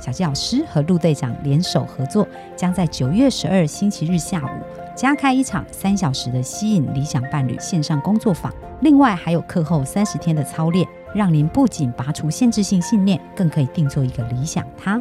[0.00, 2.26] 小纪老师和陆队长联手合作，
[2.56, 4.50] 将在九月十二星期日下午
[4.96, 8.52] 加开一场三小时的吸引理想伴侣线上工作坊。
[8.80, 15.00] 另外还有课后三十天的操练，让您不仅拔除限制性信念，更可以定做一个理想他。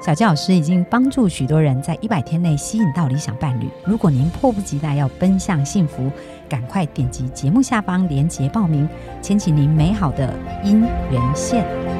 [0.00, 3.68] 小纪老师已经帮助许多人在一百天内吸引到理想伴侣。
[3.84, 6.10] 如果您迫不及待要奔向幸福，
[6.48, 8.88] 赶快点击节目下方链接报名，
[9.20, 10.34] 牵起您美好的
[10.64, 11.99] 姻缘线。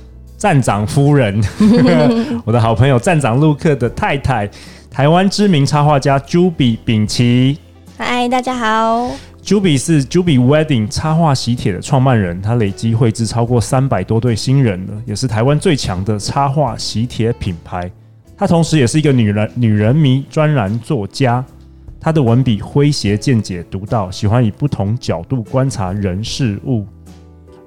[0.41, 1.39] 站长夫人，
[2.43, 4.49] 我的好朋友站长陆克的太太，
[4.89, 7.59] 台湾知名插画家 Juby 秉琦。
[7.95, 9.11] 嗨，大家好。
[9.43, 17.91] Juby 是 Juby Wedding 插画喜帖的创办人，他累积绘制超过三百多对新人了，也是台湾最强的插画喜帖品牌。
[18.35, 21.45] 他同时也是一个女人女人迷专栏作家，
[21.99, 26.87] 他的文笔诙谐、见解独到，喜欢以不同角度观察人事物。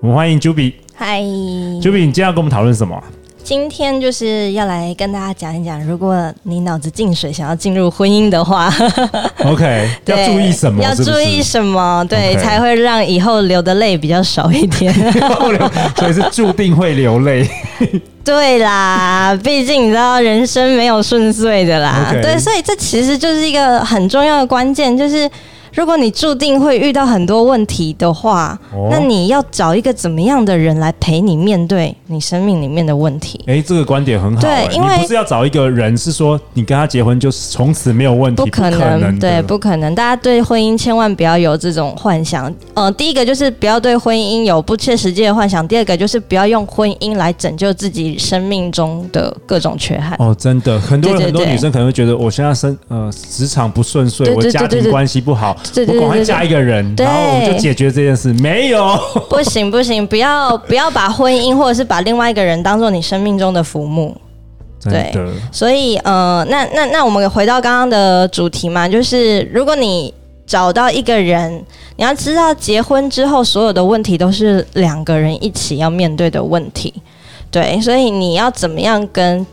[0.01, 0.73] 我们欢迎 Juby。
[0.97, 3.03] 嗨，Juby，你今天要跟我们讨论什么？
[3.43, 8.73] 今天就是要来跟大家讲一讲，如果你脑子进水，想要进入婚姻的话，
[9.45, 10.83] OK，要注意什么？
[10.83, 12.07] 要注意什么？
[12.09, 12.39] 对，okay.
[12.39, 14.95] 才会让以后流的泪比较少一点。
[15.99, 17.47] 所以是注定会流泪。
[18.25, 22.13] 对啦，毕竟你知道人生没有顺遂的啦。
[22.13, 22.23] Okay.
[22.23, 25.29] 对，所以这其实就是一个很重要的关键，就是。
[25.75, 33.41] 如果你注定会遇到很多问题的话，哦，那你要找一个怎么样的人来陪你面对你生命里面的问题？
[33.47, 34.41] 哎，这个观点很好。
[34.41, 38.43] 对，因为不是要找一个人，是说你跟他结婚就是从此没有问题？
[38.43, 39.93] 不可能，可能，对，不可能。
[39.95, 42.53] 大家对婚姻千万不要有这种幻想。
[42.75, 50.17] 呃，第一个就是不要对婚姻有不切实际的幻想；第二个就是不要用婚姻来拯救自己生命中的各种缺憾。
[50.21, 55.57] 哦，真的，很多人很多女生可能会觉得，我现在生呃职场不顺遂，我家庭关系不好。
[55.73, 58.33] 对对对，我赶快嫁一个人，然后我们就解决这件事。
[58.35, 58.99] 没有，
[59.31, 64.17] 不行不行，不要不要把婚姻或者是把另外一个人当做你生命中的浮木。
[64.83, 65.13] 对，
[65.51, 70.13] 所以呃，那那那我们回到刚刚的主题嘛，就是如果你
[70.47, 71.65] 找到一个人，
[71.97, 76.93] 你要知道结婚之后所有的问题都是两个人一起要面对的问题。
[77.51, 79.47] 对，所以你要怎么样跟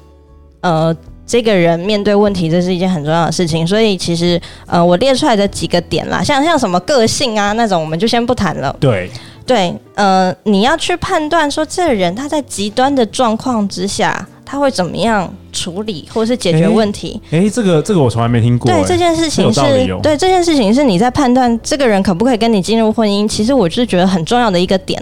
[0.61, 0.95] 呃。
[1.31, 3.65] 这个人面对问题，这是一件很重要的事情。
[3.65, 8.75] 所以其实，呃，我列出来的几个点啦，像像什么个性啊那种，我们就先不谈了。
[8.81, 9.09] 对
[9.45, 17.21] 对，呃，你要去判断说，这个人他在极端的状况之下，他会怎么样处理或是解决问题？
[17.31, 18.69] 哎，这个这个我从来没听过。
[18.69, 23.25] 对，这件事情是，哦、对这件事情是你在判断这个人可不可以跟你进入婚姻。
[23.25, 25.01] 其实我是觉得很重要的一个点。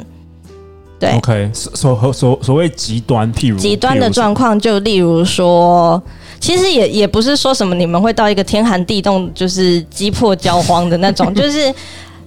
[1.00, 6.00] 对，OK，所所所所谓极端，譬如极端的状况，就例如说。
[6.40, 11.74] 其实也也不是说什么你们会到一个天寒地冻，就是击破交荒的那种， 就是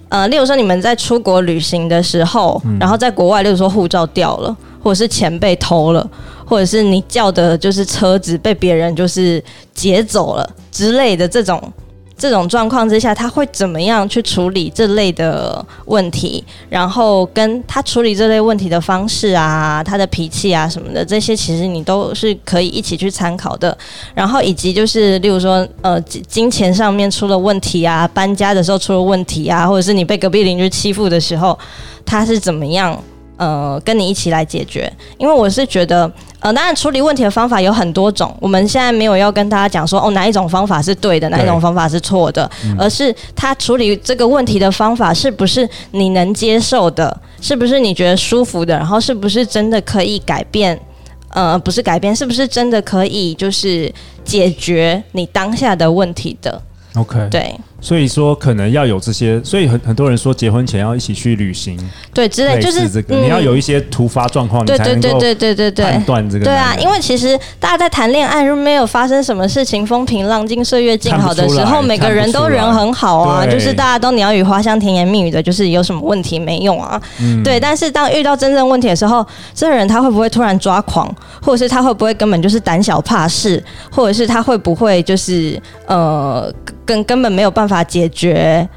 [0.09, 6.07] 呃，例如说你们在出国旅行的时候，然后在国外，例如说护照掉了，或者是钱被偷了，
[6.45, 9.43] 或者是你叫的就是车子被别人就是
[9.75, 11.61] 劫走了之类的这种。
[12.17, 16.45] 这种状况之下，他会怎么样去处理这类的问题？
[16.69, 23.77] 然后跟他处理这类问题的方式啊，他的脾气啊什么的，这些其实你都是可以一起去参考的。
[24.15, 31.59] 然后以及就是，例如说，呃，金钱上面出了问题啊，搬家的时候出了问题啊，或者是你被隔壁邻居欺负的时候，
[32.05, 32.97] 他是怎么样？
[33.43, 36.09] 呃，跟你一起来解决，因为我是觉得，
[36.39, 42.49] 呃，当然处理问题的方法有很多种，我们现在没有要跟大家讲说，哦，哪一种方法是对的，哪一种方法是错的，
[42.79, 50.79] 而是他处理这个问题的方法是不是你能接受的，是不是你觉得舒服的，然后是不是真的可以改变，
[51.31, 53.93] 呃，不是改变，是不是真的可以就是
[54.25, 56.63] 解决你当下的问题的
[56.95, 57.53] ？OK，对。
[57.83, 61.77] 所以说可能要有这些，所以很很多人说结婚前要一起去旅行，
[62.15, 66.45] 对，之类就是这个、嗯、你要有一些突发状况，对对对对对对对，判断这个。
[66.45, 77.03] 对啊，因为其实大家在谈恋爱，如果没有发生什么事情，风平浪静、岁月静好的时候，每个人都人很好啊，就是大家都鸟语花香、甜言蜜语的，就是有什么问题没用啊？
[77.21, 77.59] 嗯、对。
[77.59, 86.53] 但是当遇到真正问题的时候，这个人他会不会突然抓狂，或者是他会不会根本就是胆小怕事，或者是他会不会就是呃
[86.85, 88.69] 根根本没有办法解决。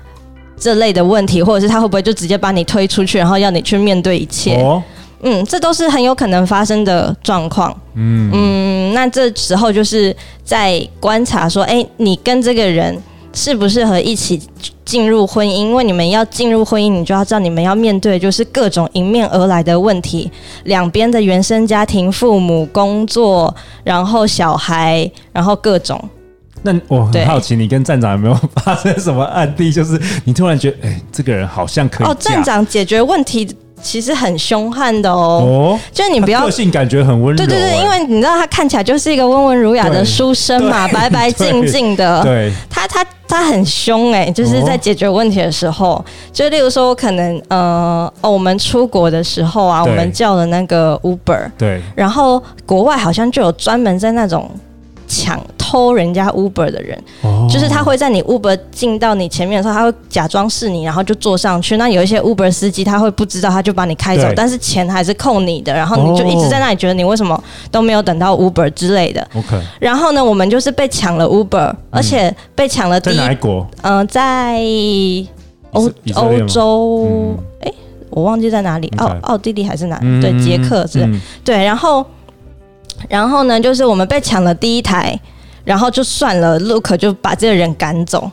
[0.57, 4.55] 这类的问题，或者是他会不会就直接把你推出去，然后要你去面对一切？
[4.63, 4.81] 哦、
[5.21, 7.77] 嗯，这都是很有可能发生的状况。
[7.95, 10.15] 嗯嗯，那这时候就是
[10.45, 12.97] 在观察说，哎，你跟这个人
[13.33, 14.41] 适不适合一起
[14.85, 15.51] 进入婚姻？
[15.51, 20.31] 因为你们要进入婚姻，你就要知道你们要面对就是各种迎面而来的问题，
[20.63, 23.53] 两边的原生家庭、父母、工作，
[23.83, 26.01] 然后小孩，然后各种。
[26.65, 29.71] 那我很好奇，你跟站长有没有发生什么案例？
[29.71, 32.15] 就是你突然觉得，哎、欸，这个人好像可以哦。
[32.19, 33.47] 站长解决问题
[33.81, 35.43] 其实很凶悍的哦。
[35.45, 37.37] 哦，就是你不要个性感觉很温柔。
[37.37, 42.23] 对对对，因为你知道他看起来就是一个温文儒雅的书生嘛， 白白净净的。
[42.23, 54.49] 对，他他他很凶哎、欸，就是在解决问题的时候，哦、就例如说我，可能呃哦，我们出国的时候啊，我们叫了那个 Uber，对，然后国外好像就有专门在那种。
[55.07, 61.77] 抢偷人家 Uber 的人，哦、就是他会在你 Uber 进到你前面的时候，他会假装是你，然后就坐上去。
[61.77, 65.73] 那有一些 Uber 司机他会不知道，他就把你开走，但是钱还是扣你的。
[65.73, 67.41] 然后你就一直在那里觉得你为什么
[67.71, 69.27] 都没有等到 Uber 之类的。
[69.35, 69.59] OK。
[69.79, 73.17] 然后呢，我们就是被抢了 Uber，而且被抢了第一。
[73.17, 73.67] 在哪一国？
[73.81, 74.61] 嗯、呃，在
[75.71, 77.73] 欧欧洲，哎、嗯欸，
[78.09, 79.99] 我忘记在哪里，奥奥地利还是哪？
[80.01, 81.05] 嗯、对，捷克是。
[81.05, 82.05] 嗯、对，然后。
[83.09, 85.19] 然后呢，就是我们被抢了第一台，
[85.63, 88.29] 然后就算了，Look 就把这个人赶走。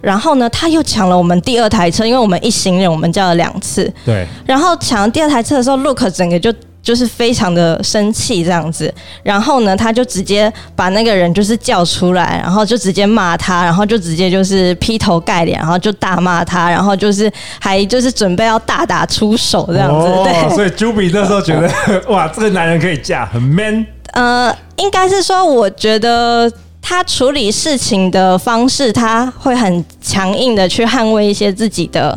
[0.00, 3.92] 然后呢，他又抢了我们第二台车，因为我们一行人，我们叫了两次。
[4.04, 4.26] 对。
[4.44, 6.52] 然后抢了第二台车的时候，Look 整个就。
[6.84, 8.92] 就是非常的生气这样子，
[9.22, 20.06] 然后呢，他就直接把那个人就是叫出来，然后就直接骂他，然后就直接就是劈头盖脸，然后就大骂他，然后就是还就是准备要大打出手这样子。
[20.06, 21.72] 哦、对，所以 Juby 那时候觉得
[22.08, 23.86] 哇，这个男人可以嫁，很 man。
[24.12, 26.52] 呃，应该是说，我觉得
[26.82, 32.16] 他处理事情的方式，他会很强硬的去捍卫一些自己的。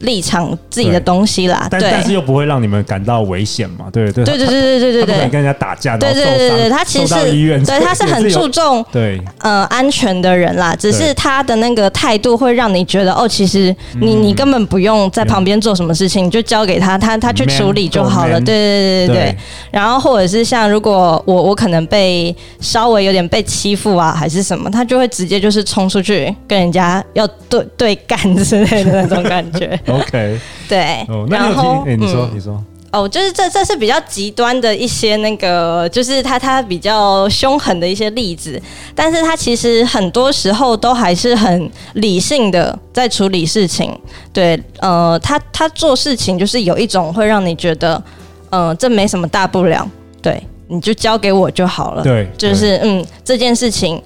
[0.00, 3.86] 立场自己的东西啦，但但是又不会让你们感到危险嘛？
[3.92, 9.20] 对对对对对对对对对，跟人家打架，对对对对，他其实是对他是很注重对。
[9.40, 18.40] 呃安全的人啦，只是他的那个态度会让你觉得哦，其实你你根本不用在旁边做什么事情，你就交给他，他他去处理就好了。
[18.40, 19.16] 对对对对。
[19.16, 19.36] 对，
[19.70, 29.78] 然后或者是像如果我我可能被稍微有点被欺负啊，还是什么，他就会直接就是冲出去跟人家要对对干之类的那种感觉。
[29.92, 30.38] OK，
[30.68, 38.60] 对，哦、然后、欸、你说，嗯、你说，哦，就是这这是比较极端的一些那个，就是他他比较凶狠的一些例子，
[38.94, 43.94] 但是他其实很多时候都还是很理性的在处理事情，
[44.32, 48.02] 对，呃，他他做事情就是有一种会让你觉得，
[48.50, 49.86] 嗯、呃，这没什么大不了，
[50.22, 54.02] 对，你就交给我就好了，对，就是嗯，这件事情。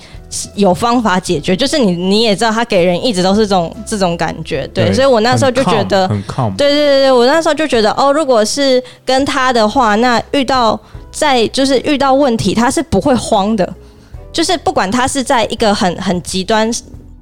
[0.55, 10.79] 有方法解决，就是你你也知道，他给人一直都是这种这种感觉，对，对，所以我那时候就觉得，很靠，对对对对，我那时候就觉得，哦，如果是跟他的话，那遇到
[11.11, 13.71] 在就是遇到问题，他是不会慌的，
[14.33, 16.71] 就是不管他是在一个很很极端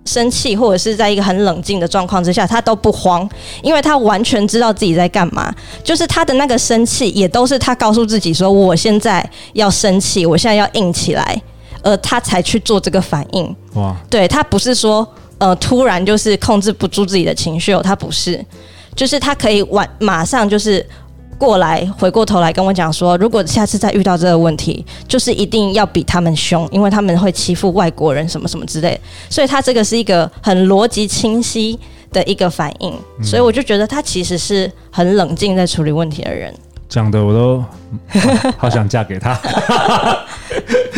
[0.05, 3.29] 生气，或者是在一个很冷静的状况之下，他都不慌，
[3.61, 5.53] 因为他完全知道自己在干嘛，
[5.83, 11.43] 就是他的那个生气也都是他告诉自己说，我现在要生气，我现在要硬起来。
[11.83, 13.57] 呃，他才去做这个反应。
[13.75, 15.07] 哇，对，他不是说
[15.39, 18.45] 呃突然就是控制不住自己的情绪哦，他不是，
[18.95, 20.85] 就是他可以晚马上就是
[21.39, 29.01] 过来回过头来跟我讲说，如果下次再遇到这个问题，就是一定要比他们凶，因为他们会欺负外国人什么什么之类。
[29.31, 31.79] 所以他这个是一个很逻辑清晰
[32.13, 36.55] 的一个反应，所以我就觉得他其实是很冷静在处理问题的人。
[36.91, 37.65] 讲的我都
[38.09, 39.33] 好，好想嫁给他。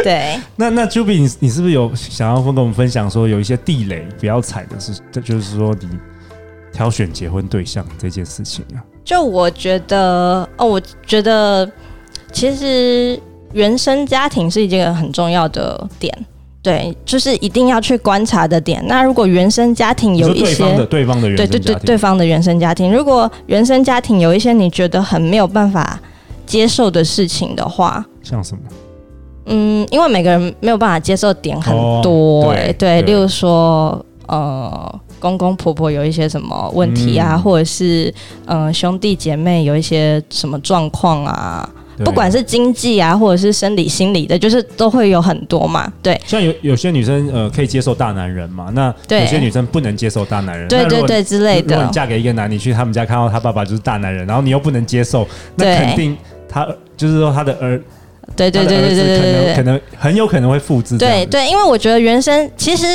[0.02, 5.88] 对，那那 Juby，你你是不是有想要跟我们分享说有一些地雷不要踩的是，这就是说你
[6.72, 8.78] 挑选结婚对象这件事情啊？
[9.04, 11.70] 就我觉得哦，我觉得
[12.32, 13.20] 其实
[13.52, 16.26] 原生家庭是一件很重要的点。
[16.62, 18.80] 对，就是一定要去观察的点。
[18.86, 25.98] 那如果原生家庭有一些对方的对方的原生家庭，对对对，对方的原生家庭，如果原生家庭有一些你觉得很没有办法
[26.46, 28.62] 接受的事情的话，像什么？
[29.46, 38.12] 嗯，因为每个人没有办法接受点很多，欸，哎，哦，对，例如说，呃，公公婆婆有一些什么问题啊，嗯、或者是
[38.46, 41.68] 嗯、呃、兄弟姐妹有一些什么状况啊。
[42.04, 45.92] 不管是经济啊，或者是生理、心理的，就是都会有很多嘛。
[46.02, 51.76] 对，像有有些女生呃可以接受大男人嘛，那有些女生不能接受大男人，对对对之类的。
[51.76, 56.16] 如果你嫁给一个男，你去他们家看到他爸爸就是大男人，然后你又不能接受，那肯定
[56.48, 57.80] 他就是说他的儿，
[58.36, 60.98] 对对对对对对对，可能很有可能会复制。
[60.98, 62.86] 对对，因为我觉得原生其实。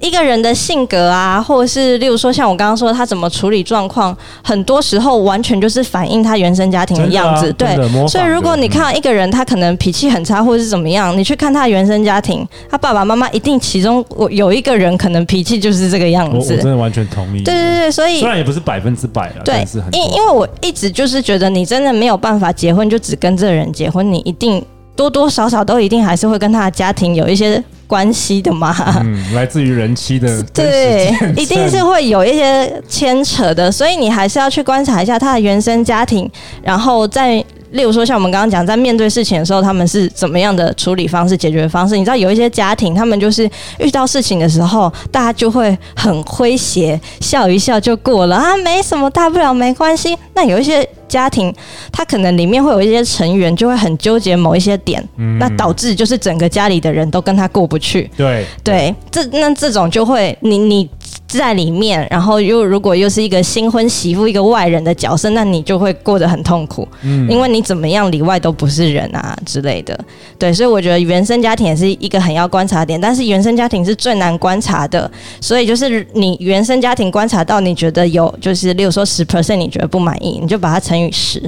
[0.00, 7.50] 一个人的性格啊，或者是例如说像我刚刚说他怎么处理状况，很多时候完全就是反映他原生家庭的样子。
[7.54, 7.74] 对，
[8.06, 16.52] 所以如果你看到一个人他可能脾气很差，或者是怎么样，你去看他的原生家庭，他爸爸妈妈一定其中有一个人可能脾气就是这个样子。
[16.52, 17.42] 我，我真的完全同意。
[17.42, 24.62] 对对对，所以虽然也不是百分之百了，对，因因为我一直就是觉得你真的没有办法结婚就只跟这个人结婚，你一定
[24.96, 27.62] 多多少少都一定还是会跟他的家庭有一些。
[27.86, 28.74] 关系的嘛，
[29.04, 36.28] 嗯，来自于人妻的， 对， 一定是会有一些牵扯的，所以你还是要去观察一下他的原生家庭，
[36.62, 37.34] 然后再
[37.72, 41.98] 例如说像我们刚刚讲，在面对事情的时候，他们是怎么样的处理方式、解决方式？
[41.98, 43.48] 你知道有一些家庭，他们就是
[43.78, 50.16] 遇到事情的时候，大家就会很诙谐，笑一笑就过了啊，没什么大不了，没关系。
[50.34, 50.88] 那有一些。
[51.14, 51.54] 家庭，
[51.92, 58.10] 他可能里面会有一些成员就会很纠结某一些点，嗯、那导致就是整个家里的人都跟他过不去。
[58.16, 60.90] 对对，这那这种就会你你。
[61.38, 69.98] 在里面，然后又如果又是一个新婚媳妇，一个外人的角色，那你就会过得很痛苦，嗯，因为你怎么样里外都不是人啊之类的，
[70.38, 75.10] 对，所以我觉得原生家庭也是一个很要观察点，但是原生家庭是最难观察的，
[75.40, 81.40] 所以就是你原生家庭观察到你觉得有，就是例如说十 percent 你觉得不满意，你就把它乘以十。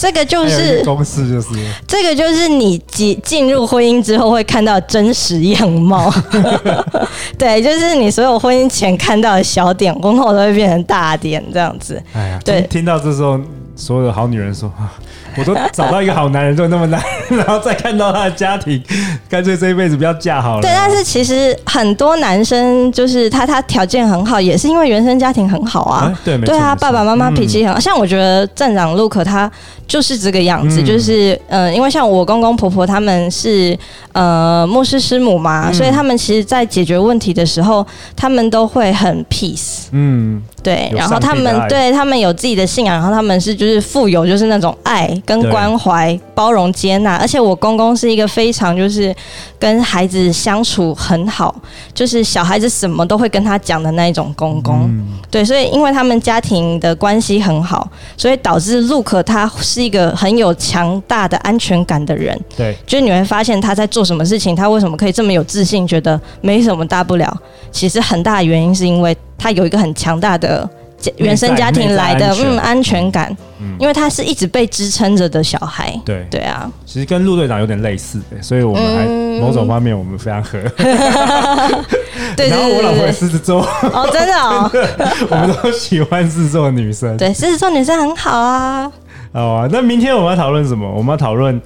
[0.00, 1.48] 这个就是公式，就是
[1.86, 6.10] 这个就是你进进入婚姻之后会看到真实样貌，
[7.36, 12.02] 对，就是你所有婚姻前看到的小点，婚后都会变成大点，这样子。
[12.14, 13.38] 哎呀，对，听到这时候，
[13.76, 14.90] 所有的好女人说啊。
[15.38, 18.82] 我都找到一个好男人，就那么难，然后再看到他的家庭，
[19.28, 20.62] 干脆这一辈子不要嫁好了。
[20.62, 26.12] 对，但是其实很多男生就是他，他条件很好，也是因为原生家庭很好啊。
[26.24, 29.50] 对，对啊，爸爸妈妈脾气很好，嗯、像我觉得站长 Luke 他
[29.86, 33.76] 就是这个样子，嗯、就是嗯、呃，因为像我公公婆婆他们是
[34.12, 39.86] 呃牧师师母嘛，嗯、所以他们其实在解决问题的时候，他们都会很 peace。
[39.92, 40.42] 嗯。
[40.62, 49.14] 对，然后他们对他们有自己的信仰，然后他们是就是富有就是那种爱跟关怀、包容、接纳，而且我公公是一个非常就是
[49.58, 51.54] 跟孩子相处很好，
[51.92, 54.84] 就是小孩子什么都会跟他讲的那一种公公。
[54.88, 57.86] 嗯、对，所以因为他们家庭的关系很好，
[58.16, 62.38] 所以导致 Luke 他是一个很有强大的安全感的人。
[62.56, 67.36] 对，就是你会发现他在做什么事情，他为什么可以这么有自信，觉得没什么大不了。
[67.70, 69.16] 其实很大的原因是因为。
[69.42, 70.68] 他有一个很强大的
[71.16, 76.26] 原生家庭来的嗯安全感，嗯，因为他是一直被支撑着的小孩，对。
[76.30, 79.04] 对啊，其实跟陆队长有点类似，所以我们还
[79.40, 80.58] 某种方面我们非常合。
[82.36, 83.62] 对，然后我老婆狮子座。
[83.62, 84.70] 哦，真的哦，
[85.30, 88.90] 我们都喜欢狮子座的女生，对，狮子座女生很好啊。
[89.32, 90.90] 好啊，那明天我们要讨论什么？
[90.90, 91.60] 我们要讨论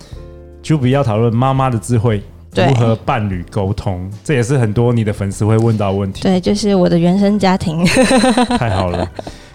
[0.63, 2.23] ，Juby 要讨论妈妈的智慧。
[2.55, 4.11] 如何伴侣沟通？
[4.23, 6.23] 这也是很多你的粉丝会问到的问题。
[6.23, 7.85] 对，就是我的原生家庭。
[8.59, 9.11] 太好了，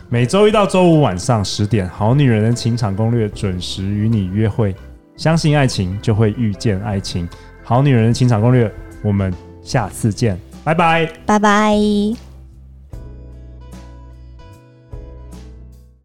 [0.09, 4.75] 每周一到周五晚上十点，《好女人的情场攻略》准时与你约会。
[5.15, 7.27] 相信爱情，就会遇见爱情。
[7.63, 8.67] 《好女人的情场攻略》，
[9.03, 12.28] 我们下次见，拜拜，拜拜。